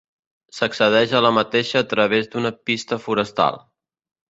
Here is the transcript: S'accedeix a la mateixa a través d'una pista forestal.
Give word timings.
S'accedeix 0.59 1.13
a 1.19 1.21
la 1.25 1.31
mateixa 1.39 1.79
a 1.85 1.87
través 1.93 2.33
d'una 2.33 2.53
pista 2.71 3.01
forestal. 3.07 3.63